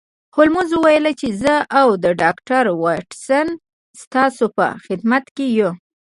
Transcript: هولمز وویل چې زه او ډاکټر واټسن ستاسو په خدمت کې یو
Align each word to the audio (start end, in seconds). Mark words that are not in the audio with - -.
هولمز 0.35 0.69
وویل 0.73 1.05
چې 1.19 1.27
زه 1.41 1.55
او 1.79 1.87
ډاکټر 2.21 2.63
واټسن 2.83 3.47
ستاسو 4.01 4.45
په 4.57 4.65
خدمت 4.85 5.25
کې 5.35 5.45
یو 5.59 5.71